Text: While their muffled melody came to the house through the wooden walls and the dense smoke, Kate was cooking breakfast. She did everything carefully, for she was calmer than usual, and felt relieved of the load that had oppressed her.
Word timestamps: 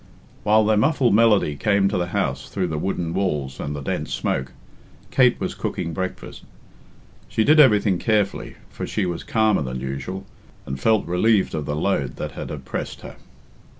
While 0.41 0.65
their 0.65 0.77
muffled 0.77 1.13
melody 1.13 1.55
came 1.55 1.87
to 1.89 1.97
the 1.99 2.07
house 2.07 2.49
through 2.49 2.69
the 2.69 2.79
wooden 2.79 3.13
walls 3.13 3.59
and 3.59 3.75
the 3.75 3.83
dense 3.83 4.11
smoke, 4.11 4.51
Kate 5.11 5.39
was 5.39 5.53
cooking 5.53 5.93
breakfast. 5.93 6.41
She 7.27 7.43
did 7.43 7.59
everything 7.59 7.99
carefully, 7.99 8.55
for 8.71 8.87
she 8.87 9.05
was 9.05 9.23
calmer 9.23 9.61
than 9.61 9.79
usual, 9.79 10.25
and 10.65 10.79
felt 10.79 11.05
relieved 11.05 11.53
of 11.53 11.67
the 11.67 11.75
load 11.75 12.15
that 12.15 12.31
had 12.31 12.49
oppressed 12.49 13.01
her. 13.01 13.17